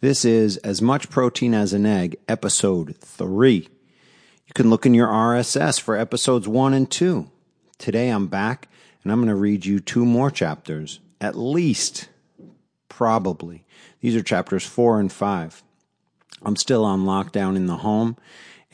[0.00, 3.54] This is As Much Protein as an Egg, Episode 3.
[4.46, 7.28] You can look in your RSS for episodes 1 and 2.
[7.78, 8.68] Today I'm back
[9.02, 12.10] and I'm going to read you two more chapters, at least,
[12.88, 13.64] probably.
[14.00, 15.64] These are chapters 4 and 5.
[16.42, 18.16] I'm still on lockdown in the home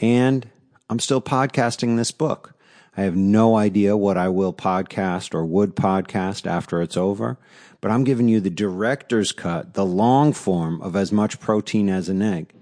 [0.03, 0.47] and
[0.91, 2.54] I'm still podcasting this book.
[2.97, 7.39] I have no idea what I will podcast or would podcast after it's over,
[7.81, 12.09] but I'm giving you the director's cut, the long form of as much protein as
[12.09, 12.53] an egg.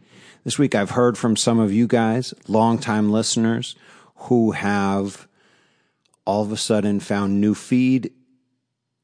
[0.44, 3.76] This week I've heard from some of you guys, longtime listeners,
[4.16, 5.28] who have
[6.24, 8.12] all of a sudden found new feed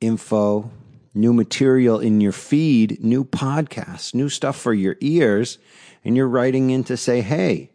[0.01, 0.71] info,
[1.13, 5.59] new material in your feed, new podcasts, new stuff for your ears,
[6.05, 7.71] and you're writing in to say, hey,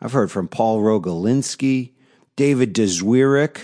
[0.00, 1.93] I've heard from Paul Rogolinski,
[2.36, 3.58] David Dzwirek,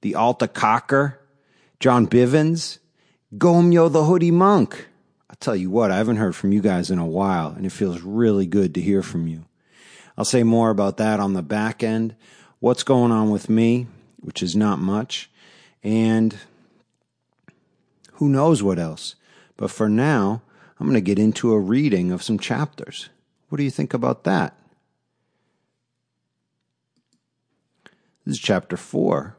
[0.00, 1.20] the Alta Cocker,
[1.80, 2.78] John Bivens,
[3.36, 4.88] Gomyo the Hoodie Monk.
[5.30, 7.72] I'll tell you what, I haven't heard from you guys in a while, and it
[7.72, 9.44] feels really good to hear from you.
[10.16, 12.14] I'll say more about that on the back end,
[12.60, 13.86] what's going on with me,
[14.20, 15.30] which is not much,
[15.82, 16.36] and
[18.14, 19.16] who knows what else.
[19.56, 20.42] But for now,
[20.78, 23.08] I'm going to get into a reading of some chapters.
[23.48, 24.56] What do you think about that?
[28.24, 29.36] This is chapter 4.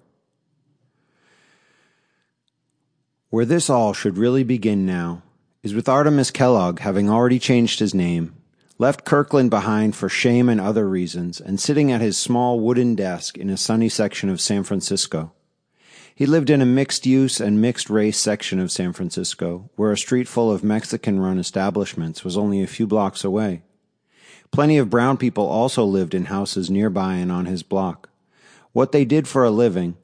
[3.31, 5.23] Where this all should really begin now
[5.63, 8.35] is with Artemus Kellogg having already changed his name,
[8.77, 13.39] left Kirkland behind for shame and other reasons, and sitting at his small wooden desk
[13.39, 15.33] in a sunny section of San Francisco.
[16.13, 19.97] He lived in a mixed use and mixed race section of San Francisco, where a
[19.97, 23.63] street full of Mexican run establishments was only a few blocks away.
[24.51, 28.09] Plenty of brown people also lived in houses nearby and on his block
[28.75, 29.95] what they did for a living,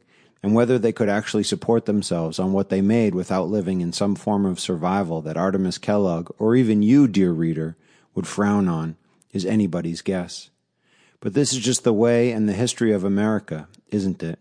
[0.42, 4.16] and whether they could actually support themselves on what they made without living in some
[4.16, 7.76] form of survival that Artemus Kellogg, or even you, dear reader,
[8.16, 8.96] would frown on,
[9.34, 10.50] is anybody's guess.
[11.20, 14.40] But this is just the way and the history of America, isn't it?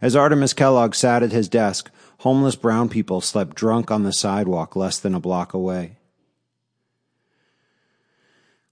[0.00, 4.76] As Artemus Kellogg sat at his desk, homeless brown people slept drunk on the sidewalk
[4.76, 5.96] less than a block away.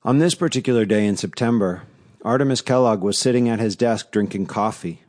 [0.04, 1.82] On this particular day in September,
[2.24, 5.02] Artemus Kellogg was sitting at his desk drinking coffee.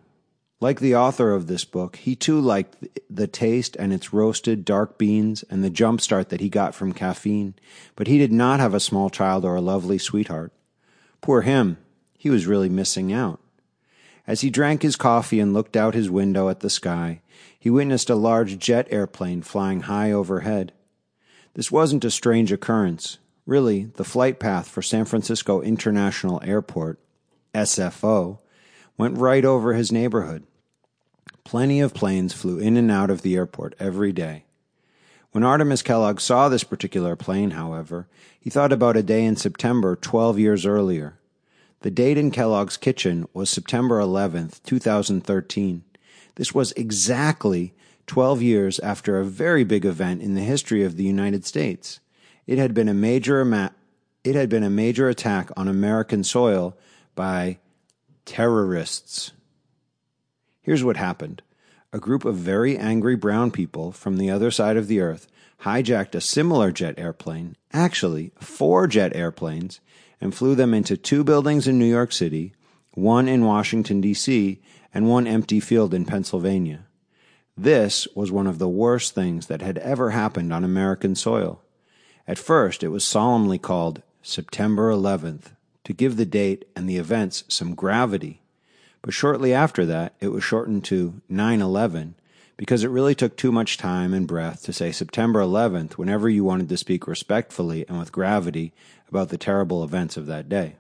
[0.60, 2.76] Like the author of this book, he too liked
[3.10, 6.92] the taste and its roasted dark beans and the jump start that he got from
[6.92, 7.56] caffeine,
[7.96, 10.52] but he did not have a small child or a lovely sweetheart.
[11.22, 11.78] Poor him,
[12.18, 13.40] he was really missing out.
[14.28, 17.22] As he drank his coffee and looked out his window at the sky,
[17.58, 20.74] he witnessed a large jet airplane flying high overhead.
[21.54, 23.20] This wasn't a strange occurrence.
[23.46, 27.00] Really, the flight path for San Francisco International Airport
[27.56, 28.40] SFO,
[28.98, 30.44] went right over his neighborhood.
[31.44, 34.44] Plenty of planes flew in and out of the airport every day.
[35.32, 38.08] When Artemus Kellogg saw this particular plane, however,
[38.40, 41.18] he thought about a day in September 12 years earlier.
[41.82, 45.84] The date in Kellogg's kitchen was September 11th, 2013.
[46.36, 47.74] This was exactly
[48.08, 52.00] 12 years after a very big event in the history of the United States.
[52.48, 53.74] It had been a major ama-
[54.24, 56.78] it had been a major attack on American soil
[57.16, 57.60] by
[58.26, 59.32] terrorists.
[60.62, 61.42] Here's what happened
[61.94, 65.28] a group of very angry brown people from the other side of the earth
[65.62, 69.80] hijacked a similar jet airplane, actually, four jet airplanes,
[70.20, 72.54] and flew them into two buildings in New York City,
[72.94, 74.62] one in Washington, D.C.,
[74.94, 76.86] and one empty field in Pennsylvania.
[77.58, 81.62] This was one of the worst things that had ever happened on American soil.
[82.28, 85.55] At first, it was solemnly called September 11th,
[85.86, 88.42] to give the date and the events some gravity.
[89.02, 92.16] But shortly after that, it was shortened to 9 11
[92.58, 96.44] because it really took too much time and breath to say September 11th whenever you
[96.44, 98.74] wanted to speak respectfully and with gravity
[99.10, 100.76] about the terrible events of that day.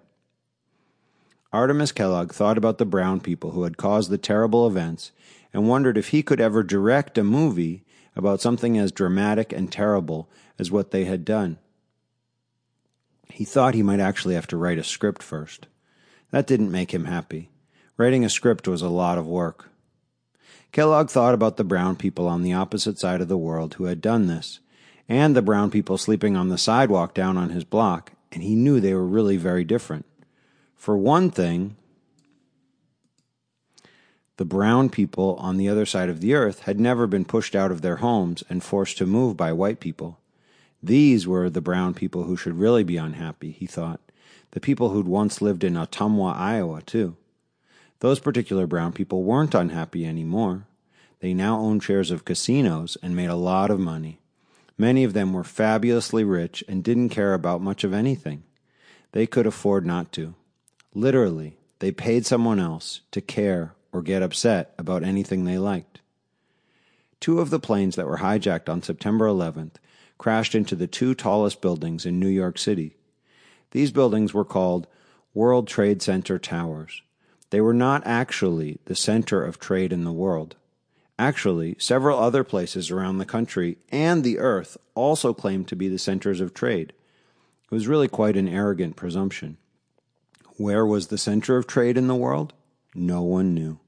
[1.53, 5.11] Artemus Kellogg thought about the brown people who had caused the terrible events
[5.53, 7.83] and wondered if he could ever direct a movie
[8.15, 11.57] about something as dramatic and terrible as what they had done.
[13.35, 15.67] He thought he might actually have to write a script first.
[16.31, 17.49] That didn't make him happy.
[17.97, 19.71] Writing a script was a lot of work.
[20.71, 23.99] Kellogg thought about the brown people on the opposite side of the world who had
[23.99, 24.61] done this,
[25.09, 28.79] and the brown people sleeping on the sidewalk down on his block, and he knew
[28.79, 30.05] they were really very different.
[30.77, 31.75] For one thing,
[34.37, 37.71] the brown people on the other side of the earth had never been pushed out
[37.71, 40.21] of their homes and forced to move by white people.
[40.85, 44.01] These were the brown people who should really be unhappy, he thought.
[44.51, 47.17] The people who'd once lived in Ottumwa, Iowa, too.
[48.01, 50.67] Those particular brown people weren't unhappy anymore.
[51.21, 54.19] They now owned shares of casinos and made a lot of money.
[54.77, 58.43] Many of them were fabulously rich and didn't care about much of anything.
[59.11, 60.35] They could afford not to.
[60.93, 66.01] Literally, they paid someone else to care or get upset about anything they liked.
[67.19, 69.77] Two of the planes that were hijacked on September 11th
[70.17, 72.95] crashed into the two tallest buildings in New York City.
[73.71, 74.87] These buildings were called
[75.33, 77.01] World Trade Center Towers.
[77.49, 80.55] They were not actually the center of trade in the world.
[81.17, 85.99] Actually, several other places around the country and the earth also claimed to be the
[85.99, 86.93] centers of trade.
[87.63, 89.57] It was really quite an arrogant presumption.
[90.57, 92.53] Where was the center of trade in the world?
[92.93, 93.79] No one knew.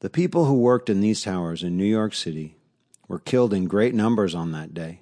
[0.00, 2.56] The people who worked in these towers in New York City
[3.08, 5.00] were killed in great numbers on that day.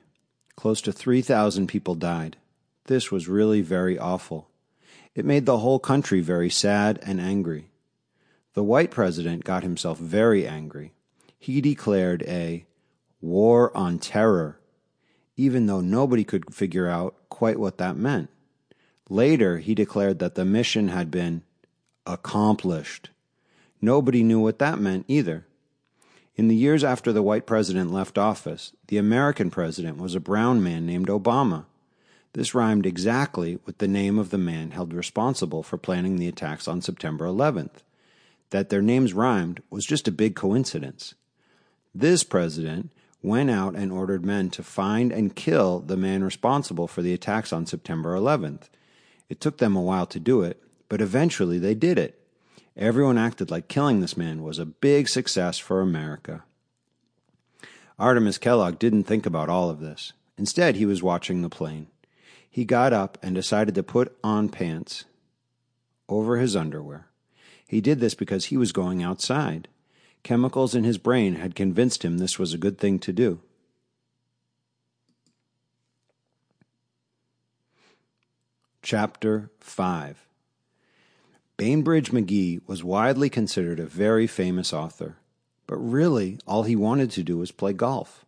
[0.57, 2.37] Close to 3,000 people died.
[2.87, 4.49] This was really very awful.
[5.15, 7.71] It made the whole country very sad and angry.
[8.55, 10.93] The white president got himself very angry.
[11.39, 12.67] He declared a
[13.21, 14.59] war on terror,
[15.37, 18.31] even though nobody could figure out quite what that meant.
[19.09, 21.43] Later, he declared that the mission had been
[22.07, 23.11] accomplished.
[23.81, 25.47] Nobody knew what that meant either.
[26.35, 30.63] In the years after the white president left office, the American president was a brown
[30.63, 31.67] man named Obama.
[32.33, 36.67] This rhymed exactly with the name of the man held responsible for planning the attacks
[36.67, 37.83] on September 11th.
[38.49, 41.15] That their names rhymed was just a big coincidence.
[41.95, 42.91] This president
[43.23, 47.53] went out and ordered men to find and kill the man responsible for the attacks
[47.53, 48.71] on September 11th.
[49.29, 52.22] It took them a while to do it, but eventually they did it.
[52.77, 56.43] Everyone acted like killing this man was a big success for America.
[57.99, 60.13] Artemus Kellogg didn't think about all of this.
[60.39, 61.89] Instead, he was watching the plane.
[62.49, 65.05] He got up and decided to put on pants
[66.09, 67.09] over his underwear.
[67.67, 69.69] He did this because he was going outside.
[70.23, 73.41] Chemicals in his brain had convinced him this was a good thing to do.
[78.83, 80.27] Chapter 5
[81.63, 85.19] Bainbridge McGee was widely considered a very famous author,
[85.69, 88.25] but really all he wanted to do was play golf.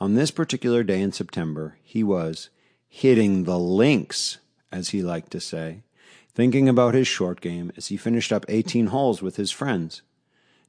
[0.00, 2.48] On this particular day in September, he was
[2.88, 4.38] hitting the links,
[4.72, 5.82] as he liked to say,
[6.34, 10.00] thinking about his short game as he finished up 18 holes with his friends.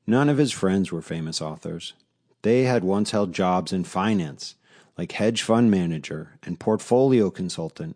[0.05, 1.93] None of his friends were famous authors.
[2.41, 4.55] They had once held jobs in finance,
[4.97, 7.95] like hedge fund manager and portfolio consultant,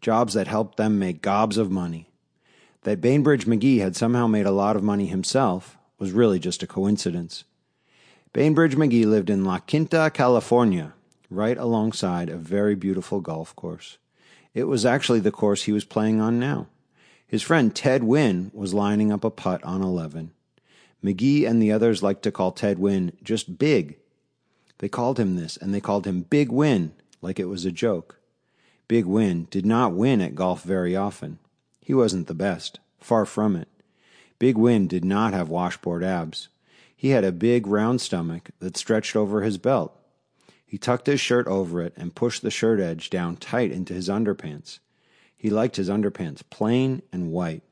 [0.00, 2.06] jobs that helped them make gobs of money.
[2.82, 6.66] That Bainbridge McGee had somehow made a lot of money himself was really just a
[6.66, 7.44] coincidence.
[8.32, 10.94] Bainbridge McGee lived in La Quinta, California,
[11.30, 13.98] right alongside a very beautiful golf course.
[14.52, 16.66] It was actually the course he was playing on now.
[17.26, 20.32] His friend Ted Wynn was lining up a putt on 11.
[21.04, 23.96] McGee and the others liked to call Ted Wynn just Big.
[24.78, 28.18] They called him this, and they called him Big Win, like it was a joke.
[28.88, 31.38] Big Win did not win at golf very often.
[31.84, 33.68] He wasn't the best, far from it.
[34.38, 36.48] Big Win did not have washboard abs.
[36.96, 39.92] He had a big round stomach that stretched over his belt.
[40.64, 44.08] He tucked his shirt over it and pushed the shirt edge down tight into his
[44.08, 44.78] underpants.
[45.36, 47.62] He liked his underpants plain and white.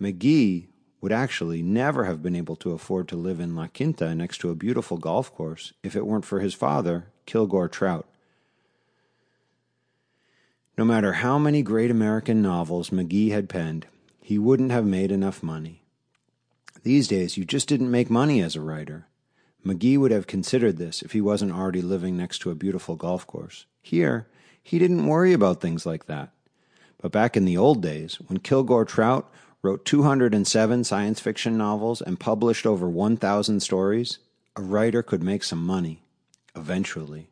[0.00, 0.68] McGee
[1.00, 4.50] would actually never have been able to afford to live in La Quinta next to
[4.50, 8.06] a beautiful golf course if it weren't for his father, Kilgore Trout.
[10.78, 13.86] No matter how many great American novels McGee had penned,
[14.22, 15.82] he wouldn't have made enough money.
[16.82, 19.06] These days, you just didn't make money as a writer.
[19.64, 23.26] McGee would have considered this if he wasn't already living next to a beautiful golf
[23.26, 23.66] course.
[23.82, 24.26] Here,
[24.62, 26.30] he didn't worry about things like that.
[27.00, 32.18] But back in the old days, when Kilgore Trout wrote 207 science fiction novels and
[32.18, 34.18] published over 1,000 stories,
[34.56, 36.02] a writer could make some money.
[36.54, 37.31] Eventually.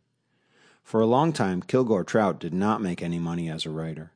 [0.82, 4.12] For a long time, Kilgore Trout did not make any money as a writer.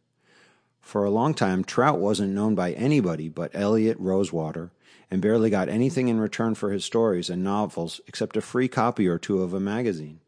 [0.81, 4.71] For a long time, Trout wasn't known by anybody but Elliot Rosewater
[5.11, 9.07] and barely got anything in return for his stories and novels except a free copy
[9.07, 10.21] or two of a magazine.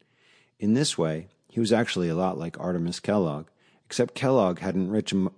[0.58, 3.46] In this way, he was actually a lot like Artemus Kellogg,
[3.84, 5.28] except Kellogg hadn't written,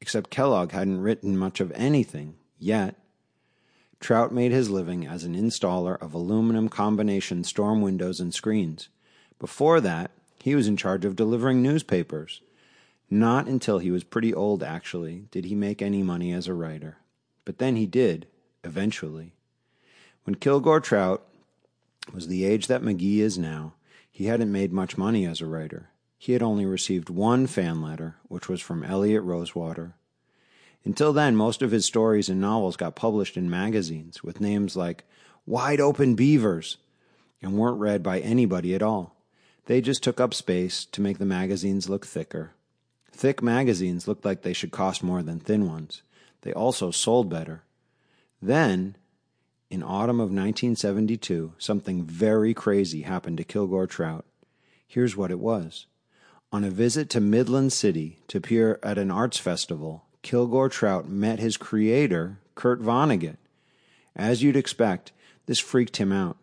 [0.00, 2.96] except Kellogg hadn't written much of anything yet.
[4.00, 8.88] Trout made his living as an installer of aluminum combination storm windows and screens.
[9.38, 10.10] Before that,
[10.42, 12.40] he was in charge of delivering newspapers.
[13.10, 16.98] Not until he was pretty old, actually, did he make any money as a writer.
[17.44, 18.26] But then he did,
[18.64, 19.32] eventually.
[20.24, 21.26] When Kilgore Trout
[22.12, 23.74] was the age that McGee is now,
[24.10, 25.90] he hadn't made much money as a writer.
[26.18, 29.94] He had only received one fan letter, which was from Elliot Rosewater.
[30.84, 35.04] Until then, most of his stories and novels got published in magazines with names like
[35.46, 36.78] Wide Open Beavers.
[37.40, 39.14] and weren't read by anybody at all.
[39.68, 42.52] They just took up space to make the magazines look thicker.
[43.12, 46.00] Thick magazines looked like they should cost more than thin ones.
[46.40, 47.64] They also sold better.
[48.40, 48.96] Then,
[49.68, 54.24] in autumn of 1972, something very crazy happened to Kilgore Trout.
[54.86, 55.84] Here's what it was.
[56.50, 61.40] On a visit to Midland City to appear at an arts festival, Kilgore Trout met
[61.40, 63.36] his creator, Kurt Vonnegut.
[64.16, 65.12] As you'd expect,
[65.44, 66.38] this freaked him out.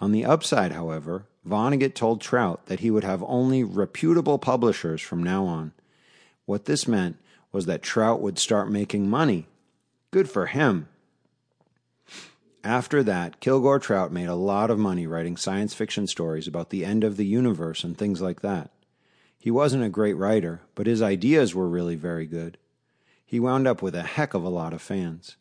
[0.00, 5.22] On the upside, however, Vonnegut told Trout that he would have only reputable publishers from
[5.22, 5.72] now on.
[6.44, 7.16] What this meant
[7.52, 9.46] was that Trout would start making money.
[10.10, 10.88] Good for him.
[12.64, 16.84] After that, Kilgore Trout made a lot of money writing science fiction stories about the
[16.84, 18.70] end of the universe and things like that.
[19.38, 22.58] He wasn't a great writer, but his ideas were really very good.
[23.24, 25.36] He wound up with a heck of a lot of fans.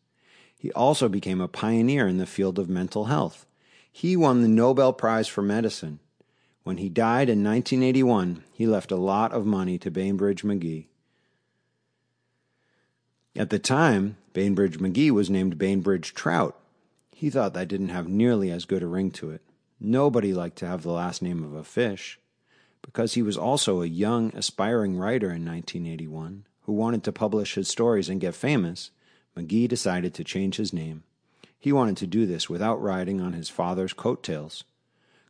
[0.57, 3.45] He also became a pioneer in the field of mental health.
[3.97, 5.97] He won the Nobel Prize for Medicine.
[6.61, 10.85] When he died in 1981, he left a lot of money to Bainbridge McGee.
[13.35, 16.55] At the time, Bainbridge McGee was named Bainbridge Trout.
[17.09, 19.41] He thought that didn't have nearly as good a ring to it.
[19.79, 22.19] Nobody liked to have the last name of a fish.
[22.83, 27.67] Because he was also a young, aspiring writer in 1981 who wanted to publish his
[27.67, 28.91] stories and get famous,
[29.35, 31.01] McGee decided to change his name.
[31.59, 34.63] He wanted to do this without riding on his father's coattails.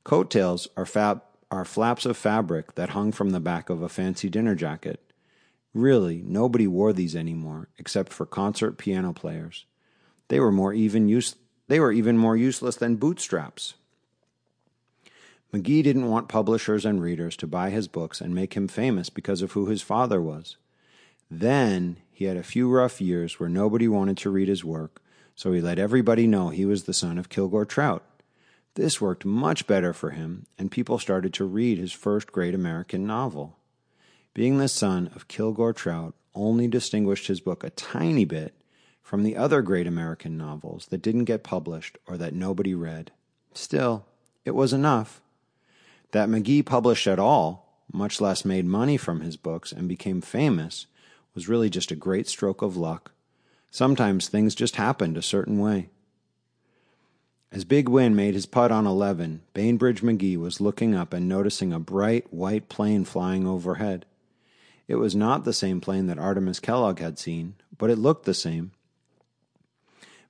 [0.04, 4.30] Coattails are, fab- are flaps of fabric that hung from the back of a fancy
[4.30, 5.02] dinner jacket.
[5.74, 9.66] Really, nobody wore these anymore, except for concert piano players.
[10.28, 11.36] They were more even use-
[11.68, 13.76] they were even more useless than bootstraps.
[15.54, 19.42] McGee didn't want publishers and readers to buy his books and make him famous because
[19.42, 20.58] of who his father was.
[21.32, 25.02] Then he had a few rough years where nobody wanted to read his work,
[25.38, 28.03] so he let everybody know he was the son of Kilgore Trout.
[28.74, 33.06] This worked much better for him, and people started to read his first great American
[33.06, 33.56] novel.
[34.34, 38.56] Being the son of Kilgore Trout only distinguished his book a tiny bit
[39.03, 43.12] from the other great American novels that didn't get published or that nobody read.
[43.53, 44.08] Still,
[44.44, 45.22] it was enough.
[46.12, 50.88] That McGee published at all, much less made money from his books and became famous,
[51.36, 53.12] was really just a great stroke of luck.
[53.72, 55.90] Sometimes things just happened a certain way.
[57.52, 61.72] As Big Win made his putt on 11, Bainbridge McGee was looking up and noticing
[61.72, 64.06] a bright white plane flying overhead.
[64.88, 68.34] It was not the same plane that Artemus Kellogg had seen, but it looked the
[68.34, 68.72] same.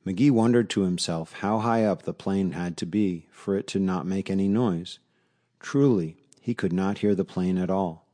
[0.05, 3.79] McGee wondered to himself how high up the plane had to be for it to
[3.79, 4.99] not make any noise.
[5.59, 8.05] Truly, he could not hear the plane at all,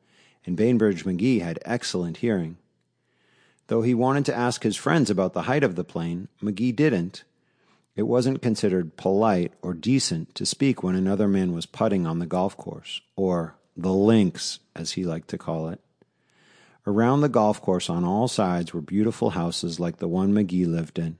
[0.45, 2.57] and Bainbridge McGee had excellent hearing.
[3.67, 7.23] Though he wanted to ask his friends about the height of the plane, McGee didn't.
[7.95, 12.25] It wasn't considered polite or decent to speak when another man was putting on the
[12.25, 15.79] golf course, or the links, as he liked to call it.
[16.85, 20.99] Around the golf course on all sides were beautiful houses like the one McGee lived
[20.99, 21.17] in.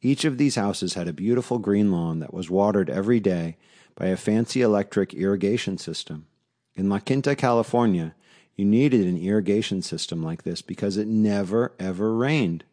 [0.00, 3.56] Each of these houses had a beautiful green lawn that was watered every day
[3.94, 6.26] by a fancy electric irrigation system.
[6.74, 8.14] In La Quinta, California,
[8.58, 12.64] you needed an irrigation system like this because it never, ever rained.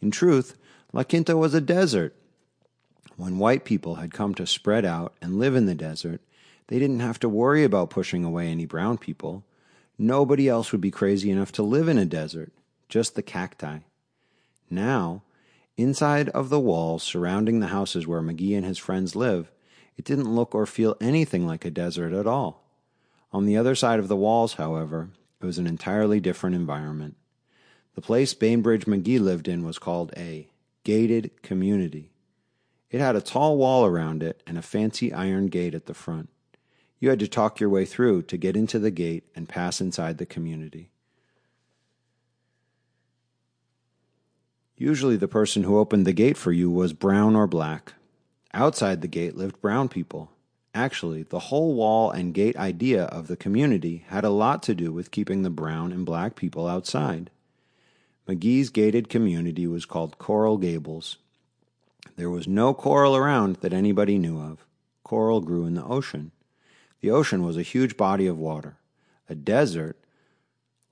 [0.00, 0.56] In truth,
[0.94, 2.16] La Quinta was a desert.
[3.18, 6.22] When white people had come to spread out and live in the desert,
[6.68, 9.44] they didn't have to worry about pushing away any brown people.
[9.98, 12.50] Nobody else would be crazy enough to live in a desert,
[12.88, 13.80] just the cacti.
[14.70, 15.22] Now,
[15.76, 19.50] inside of the walls surrounding the houses where McGee and his friends live,
[19.98, 22.59] it didn't look or feel anything like a desert at all.
[23.32, 25.10] On the other side of the walls, however,
[25.40, 27.16] it was an entirely different environment.
[27.94, 30.48] The place Bainbridge McGee lived in was called a
[30.84, 32.10] gated community.
[32.90, 36.28] It had a tall wall around it and a fancy iron gate at the front.
[36.98, 40.18] You had to talk your way through to get into the gate and pass inside
[40.18, 40.90] the community.
[44.76, 47.94] Usually, the person who opened the gate for you was brown or black.
[48.52, 50.30] Outside the gate lived brown people.
[50.74, 54.92] Actually, the whole wall and gate idea of the community had a lot to do
[54.92, 57.30] with keeping the brown and black people outside.
[58.28, 61.16] McGee's gated community was called Coral Gables.
[62.16, 64.64] There was no coral around that anybody knew of.
[65.02, 66.30] Coral grew in the ocean.
[67.00, 68.76] The ocean was a huge body of water.
[69.28, 69.96] A desert,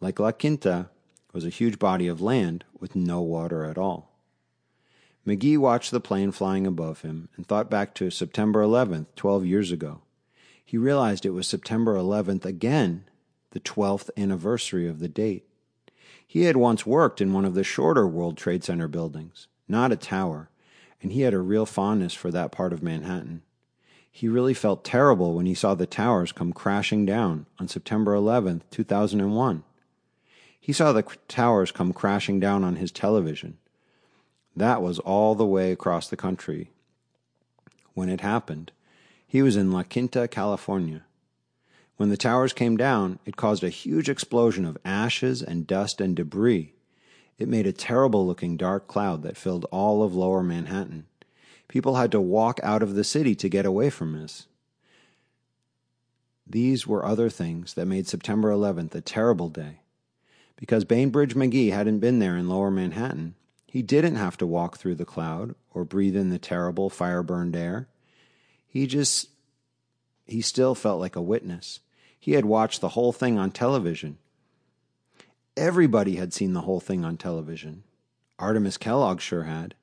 [0.00, 0.88] like La Quinta,
[1.32, 4.07] was a huge body of land with no water at all.
[5.28, 9.70] McGee watched the plane flying above him and thought back to September 11th, 12 years
[9.70, 10.00] ago.
[10.64, 13.04] He realized it was September 11th again,
[13.50, 15.44] the 12th anniversary of the date.
[16.26, 19.96] He had once worked in one of the shorter World Trade Center buildings, not a
[19.96, 20.48] tower,
[21.02, 23.42] and he had a real fondness for that part of Manhattan.
[24.10, 28.62] He really felt terrible when he saw the towers come crashing down on September 11th,
[28.70, 29.62] 2001.
[30.58, 33.58] He saw the towers come crashing down on his television.
[34.58, 36.72] That was all the way across the country.
[37.94, 38.72] When it happened,
[39.24, 41.04] he was in La Quinta, California.
[41.96, 46.16] When the towers came down, it caused a huge explosion of ashes and dust and
[46.16, 46.74] debris.
[47.38, 51.06] It made a terrible looking dark cloud that filled all of lower Manhattan.
[51.68, 54.48] People had to walk out of the city to get away from this.
[56.44, 59.82] These were other things that made September 11th a terrible day.
[60.56, 63.36] Because Bainbridge McGee hadn't been there in lower Manhattan,
[63.70, 67.54] he didn't have to walk through the cloud or breathe in the terrible fire burned
[67.54, 67.86] air.
[68.66, 69.28] He just,
[70.26, 71.80] he still felt like a witness.
[72.18, 74.16] He had watched the whole thing on television.
[75.54, 77.84] Everybody had seen the whole thing on television.
[78.38, 79.74] Artemus Kellogg sure had.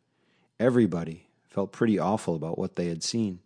[0.59, 3.39] Everybody felt pretty awful about what they had seen.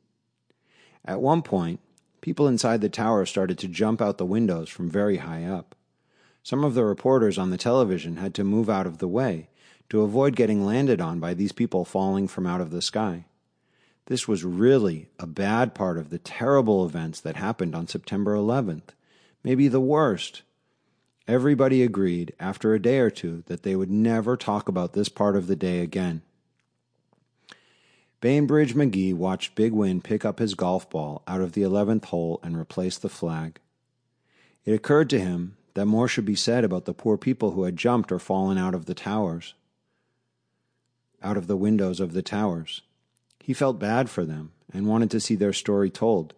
[1.04, 1.82] At one point,
[2.22, 5.76] people inside the tower started to jump out the windows from very high up.
[6.44, 9.50] Some of the reporters on the television had to move out of the way
[9.90, 13.26] to avoid getting landed on by these people falling from out of the sky.
[14.06, 18.90] This was really a bad part of the terrible events that happened on September 11th,
[19.44, 20.42] maybe the worst.
[21.28, 25.36] Everybody agreed after a day or two that they would never talk about this part
[25.36, 26.24] of the day again.
[28.22, 32.40] Bainbridge McGee watched Big Win pick up his golf ball out of the 11th hole
[32.44, 33.60] and replace the flag.
[34.66, 37.78] It occurred to him that more should be said about the poor people who had
[37.78, 39.54] jumped or fallen out of the towers,
[41.22, 42.82] out of the windows of the towers.
[43.40, 46.34] He felt bad for them and wanted to see their story told.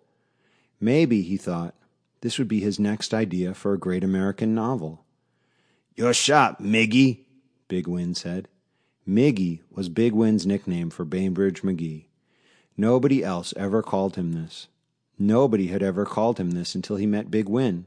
[0.79, 1.75] Maybe, he thought,
[2.21, 5.03] this would be his next idea for a great American novel.
[5.95, 7.25] Your shot, Miggy,
[7.67, 8.47] Big Win said.
[9.07, 12.05] Miggy was Big Win's nickname for Bainbridge McGee.
[12.77, 14.67] Nobody else ever called him this.
[15.19, 17.85] Nobody had ever called him this until he met Big Win.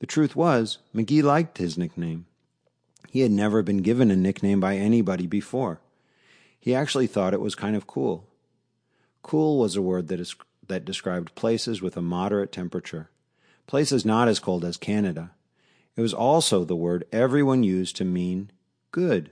[0.00, 2.26] The truth was, McGee liked his nickname.
[3.10, 5.80] He had never been given a nickname by anybody before.
[6.64, 8.26] He actually thought it was kind of cool.
[9.22, 10.34] Cool was a word that, is,
[10.66, 13.10] that described places with a moderate temperature,
[13.66, 15.32] places not as cold as Canada.
[15.94, 18.50] It was also the word everyone used to mean
[18.92, 19.28] good.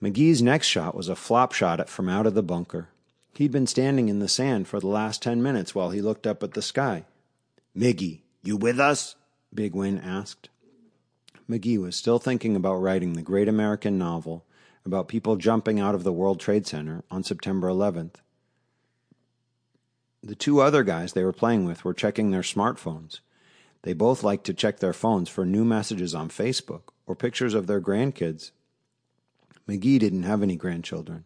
[0.00, 2.90] McGee's next shot was a flop shot from out of the bunker.
[3.34, 6.44] He'd been standing in the sand for the last ten minutes while he looked up
[6.44, 7.06] at the sky.
[7.76, 9.16] Miggy, you with us?
[9.52, 10.48] Big Win asked.
[11.50, 14.45] McGee was still thinking about writing the great American novel
[14.86, 18.14] about people jumping out of the World Trade Center on September 11th.
[20.22, 23.20] The two other guys they were playing with were checking their smartphones.
[23.82, 27.66] They both liked to check their phones for new messages on Facebook or pictures of
[27.66, 28.50] their grandkids.
[29.68, 31.24] McGee didn't have any grandchildren.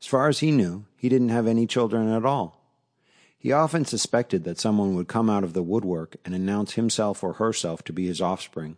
[0.00, 2.62] As far as he knew, he didn't have any children at all.
[3.38, 7.34] He often suspected that someone would come out of the woodwork and announce himself or
[7.34, 8.76] herself to be his offspring.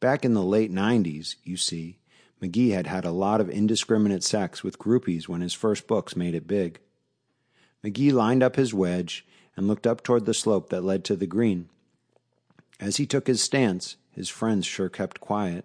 [0.00, 1.97] Back in the late 90s, you see,
[2.42, 6.34] McGee had had a lot of indiscriminate sex with groupies when his first books made
[6.34, 6.78] it big.
[7.84, 11.26] McGee lined up his wedge and looked up toward the slope that led to the
[11.26, 11.68] green.
[12.78, 15.64] As he took his stance, his friends sure kept quiet.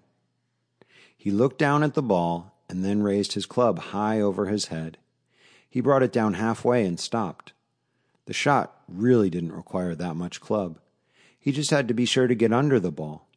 [1.15, 4.97] He looked down at the ball and then raised his club high over his head.
[5.69, 7.53] He brought it down halfway and stopped.
[8.25, 10.79] The shot really didn't require that much club.
[11.39, 13.27] He just had to be sure to get under the ball.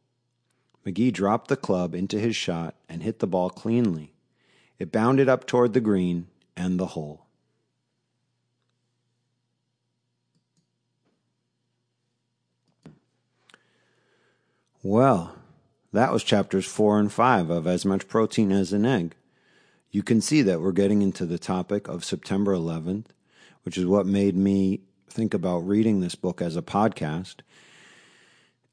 [0.87, 4.13] McGee dropped the club into his shot and hit the ball cleanly.
[4.79, 7.25] It bounded up toward the green and the hole.
[14.81, 15.35] Well,
[15.91, 19.13] that was chapters four and five of As Much Protein as an Egg.
[19.91, 23.07] You can see that we're getting into the topic of September 11th,
[23.63, 27.41] which is what made me think about reading this book as a podcast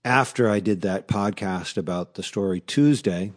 [0.05, 3.33] after I did that podcast about the story Tuesday,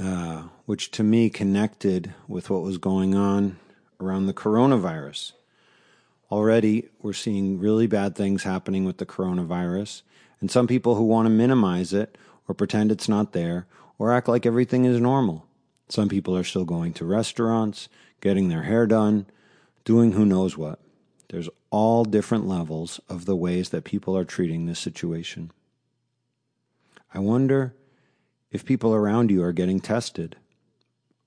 [0.00, 3.58] uh, which to me connected with what was going on
[4.00, 5.32] around the coronavirus.
[6.30, 10.02] Already, we're seeing really bad things happening with the coronavirus,
[10.40, 12.16] and some people who want to minimize it
[12.46, 13.66] or pretend it's not there
[13.98, 15.44] or act like everything is normal.
[15.88, 17.88] Some people are still going to restaurants,
[18.20, 19.26] getting their hair done,
[19.84, 20.78] doing who knows what.
[21.28, 25.50] There's all different levels of the ways that people are treating this situation.
[27.12, 27.74] I wonder
[28.50, 30.36] if people around you are getting tested.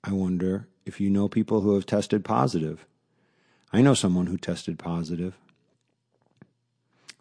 [0.03, 2.85] I wonder if you know people who have tested positive.
[3.71, 5.37] I know someone who tested positive.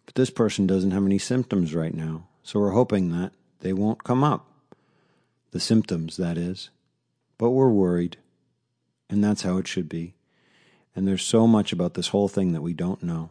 [0.05, 4.03] But this person doesn't have any symptoms right now, so we're hoping that they won't
[4.03, 4.47] come up.
[5.51, 6.69] The symptoms, that is.
[7.37, 8.17] But we're worried,
[9.09, 10.15] and that's how it should be.
[10.95, 13.29] And there's so much about this whole thing that we don't know.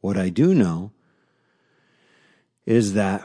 [0.00, 0.92] What I do know
[2.64, 3.24] is that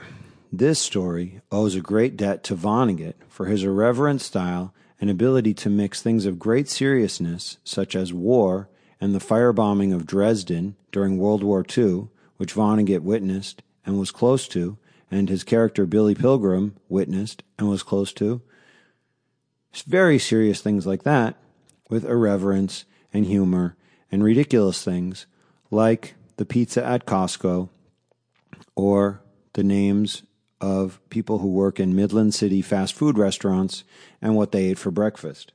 [0.52, 5.70] this story owes a great debt to Vonnegut for his irreverent style and ability to
[5.70, 8.70] mix things of great seriousness, such as war
[9.02, 12.08] and the firebombing of Dresden during World War II,
[12.38, 14.78] which Vonnegut witnessed and was close to,
[15.12, 18.42] and his character Billy Pilgrim witnessed and was close to.
[19.86, 21.36] Very serious things like that,
[21.90, 23.76] with irreverence and humor
[24.12, 25.26] and ridiculous things
[25.72, 27.70] like the pizza at Costco
[28.76, 29.22] or
[29.54, 30.24] the names
[30.60, 33.84] of people who work in Midland City fast food restaurants
[34.22, 35.52] and what they ate for breakfast.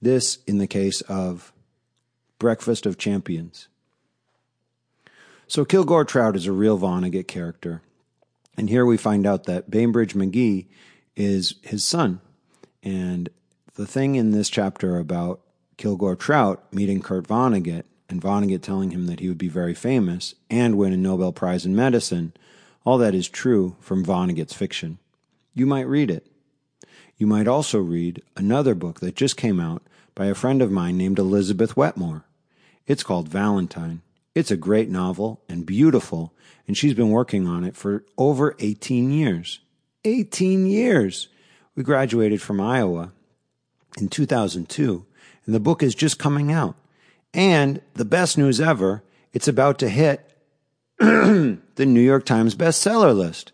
[0.00, 1.52] This in the case of
[2.38, 3.68] Breakfast of Champions.
[5.46, 7.82] So Kilgore Trout is a real Vonnegut character.
[8.56, 10.66] And here we find out that Bainbridge McGee
[11.14, 12.20] is his son.
[12.82, 13.28] And
[13.74, 15.40] the thing in this chapter about
[15.76, 20.34] Kilgore Trout meeting Kurt Vonnegut and Vonnegut telling him that he would be very famous
[20.50, 22.32] and win a Nobel Prize in medicine,
[22.84, 24.98] all that is true from Vonnegut's fiction.
[25.54, 26.26] You might read it.
[27.16, 29.82] You might also read another book that just came out
[30.14, 32.24] by a friend of mine named Elizabeth Wetmore.
[32.86, 34.02] It's called Valentine.
[34.34, 36.34] It's a great novel and beautiful,
[36.66, 39.60] and she's been working on it for over 18 years.
[40.04, 41.28] 18 years!
[41.74, 43.12] We graduated from Iowa
[43.98, 45.06] in 2002,
[45.46, 46.76] and the book is just coming out.
[47.34, 49.02] And the best news ever,
[49.32, 50.28] it's about to hit
[50.98, 53.52] the New York Times bestseller list.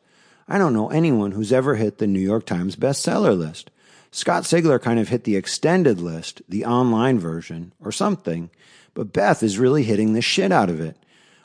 [0.48, 3.70] I don't know anyone who's ever hit the New York Times bestseller list.
[4.11, 8.51] Scott Sigler kind of hit the extended list, the online version, or something,
[8.94, 10.96] but Beth is really hitting the shit out of it.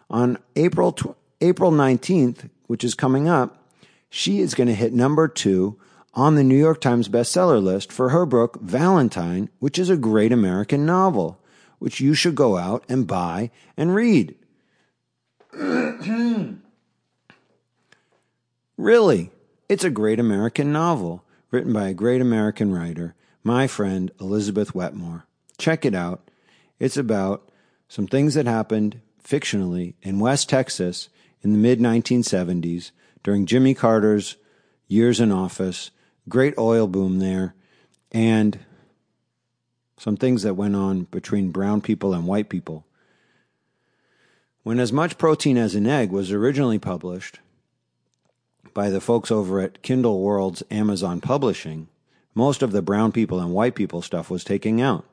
[0.09, 3.69] On April tw- April 19th, which is coming up,
[4.09, 5.77] she is going to hit number 2
[6.13, 10.31] on the New York Times bestseller list for her book Valentine, which is a great
[10.31, 11.39] American novel
[11.83, 14.33] which you should go out and buy and read.
[18.77, 19.31] really,
[19.67, 25.25] it's a great American novel written by a great American writer, my friend Elizabeth Wetmore.
[25.57, 26.31] Check it out.
[26.79, 27.51] It's about
[27.89, 31.09] some things that happened fictionally in West Texas
[31.41, 32.91] in the mid 1970s
[33.23, 34.37] during Jimmy Carter's
[34.87, 35.91] years in office,
[36.27, 37.53] great oil boom there,
[38.11, 38.59] and
[39.97, 42.85] some things that went on between brown people and white people.
[44.63, 47.39] When As Much Protein as an Egg was originally published
[48.73, 51.87] by the folks over at Kindle World's Amazon Publishing,
[52.33, 55.05] most of the brown people and white people stuff was taken out.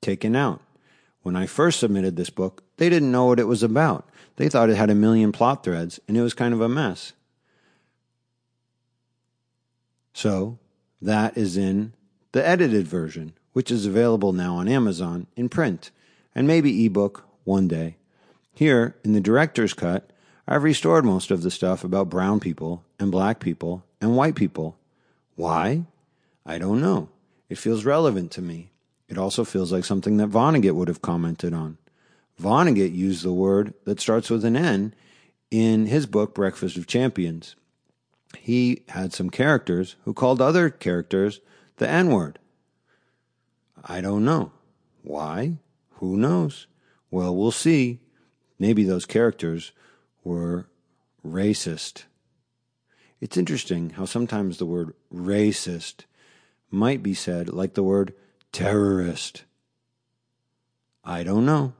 [0.00, 0.60] Taken out.
[1.22, 4.08] When I first submitted this book, they didn't know what it was about.
[4.36, 7.12] They thought it had a million plot threads, and it was kind of a mess.
[10.14, 10.58] So,
[11.02, 11.92] that is in
[12.32, 15.90] the edited version, which is available now on Amazon in print
[16.34, 17.96] and maybe ebook one day.
[18.54, 20.10] Here, in the director's cut,
[20.46, 24.76] I've restored most of the stuff about brown people and black people and white people.
[25.34, 25.84] Why?
[26.46, 27.08] I don't know.
[27.48, 28.70] It feels relevant to me.
[29.08, 31.78] It also feels like something that Vonnegut would have commented on.
[32.40, 34.94] Vonnegut used the word that starts with an N
[35.50, 37.56] in his book, Breakfast of Champions.
[38.40, 41.40] He had some characters who called other characters
[41.76, 42.38] the N word.
[43.82, 44.52] I don't know.
[45.02, 45.58] Why?
[45.94, 46.66] Who knows?
[47.10, 48.00] Well, we'll see.
[48.58, 49.72] Maybe those characters
[50.22, 50.68] were
[51.24, 52.04] racist.
[53.20, 56.04] It's interesting how sometimes the word racist
[56.70, 58.14] might be said like the word
[58.52, 59.44] terrorist.
[61.04, 61.74] I don't know.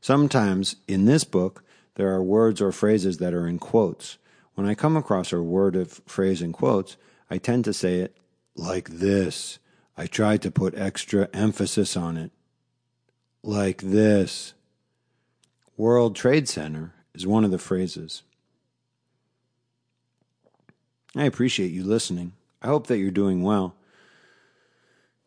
[0.00, 4.18] Sometimes in this book, there are words or phrases that are in quotes.
[4.56, 6.96] When I come across a word or phrase in quotes,
[7.30, 8.16] I tend to say it
[8.56, 9.58] like this
[9.98, 12.30] I tried to put extra emphasis on it.
[13.42, 14.54] Like this.
[15.76, 18.22] World Trade Center is one of the phrases.
[21.14, 22.32] I appreciate you listening.
[22.60, 23.74] I hope that you're doing well.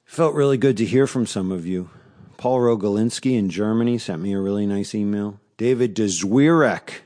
[0.06, 1.90] Felt really good to hear from some of you.
[2.38, 5.40] Paul Rogolinski in Germany sent me a really nice email.
[5.58, 7.02] David de Zwirek,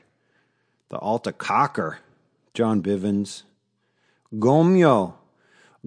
[0.89, 1.99] the Alta Cocker,
[2.54, 3.44] John Bivens,
[4.36, 5.16] Gomyo,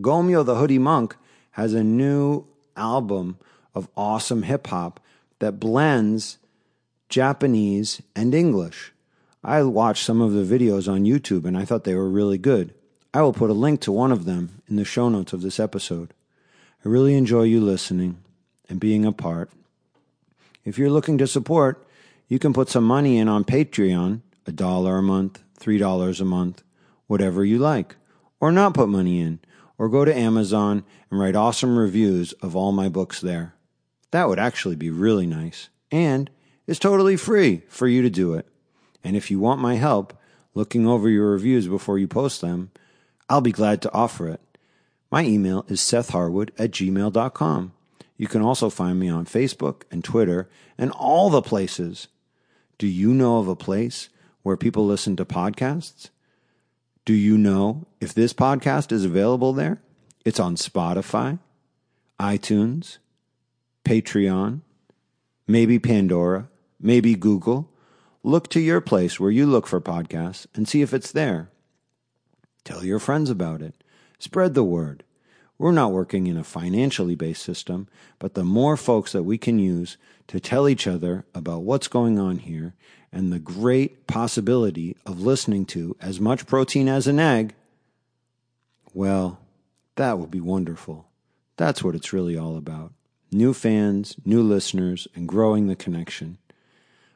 [0.01, 1.17] Gomyo the Hoodie Monk
[1.53, 2.45] has a new
[2.77, 3.39] album
[3.75, 5.01] of awesome hip hop
[5.39, 6.39] that blends
[7.09, 8.93] Japanese and English.
[9.45, 12.75] I watched some of the videos on YouTube and I thought they were really good.
[13.15, 15.61] I will put a link to one of them in the show notes of this
[15.61, 16.13] episode.
[16.85, 18.19] I really enjoy you listening
[18.69, 19.51] and being a part.
[20.65, 21.87] If you're looking to support,
[22.29, 26.25] you can put some money in on Patreon, a dollar a month, three dollars a
[26.25, 26.63] month,
[27.07, 27.97] whatever you like,
[28.41, 29.41] or not put money in
[29.79, 33.55] or go to Amazon and write awesome reviews of all my books there.
[34.11, 35.69] That would actually be really nice.
[35.91, 36.31] And
[36.67, 38.47] it's totally free for you to do it.
[39.05, 40.19] And if you want my help
[40.55, 42.71] looking over your reviews before you post them,
[43.29, 44.41] I'll be glad to offer it.
[45.11, 47.73] My email is sethharwood at gmail.com.
[48.17, 52.09] You can also find me on Facebook and Twitter and all the places.
[52.79, 54.09] Do you know of a place
[54.47, 56.11] where people listen to podcasts?
[57.05, 59.83] Do you know if this podcast is available there?
[60.25, 61.41] It's on Spotify,
[62.21, 62.99] iTunes,
[63.85, 64.61] Patreon,
[65.49, 66.49] maybe Pandora,
[66.81, 67.73] maybe Google.
[68.23, 71.51] Look to your place where you look for podcasts and see if it's there.
[72.63, 73.75] Tell your friends about it.
[74.21, 75.03] Spread the word.
[75.59, 77.89] We're not working in a financially based system,
[78.19, 79.97] but the more folks that we can use
[80.29, 82.75] to tell each other about what's going on here
[83.13, 87.55] and the great possibility of listening to as much protein as an egg,
[88.93, 89.39] well,
[89.95, 91.09] that will be wonderful.
[91.57, 92.93] That's what it's really all about.
[93.33, 96.39] New fans, new listeners, and growing the connection.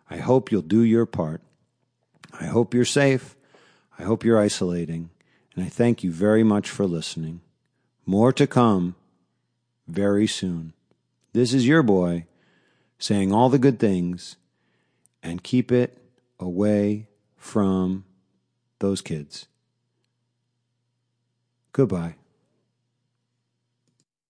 [0.09, 1.43] I hope you'll do your part.
[2.39, 3.37] I hope you're safe.
[3.99, 5.11] I hope you're isolating.
[5.55, 7.43] And I thank you very much for listening.
[8.11, 8.97] More to come
[9.87, 10.73] very soon.
[11.33, 12.27] This is your boy
[12.99, 14.35] saying all the good things
[15.23, 15.97] and keep it
[16.41, 18.05] away from
[18.81, 19.47] those kids.
[21.71, 22.17] Goodbye.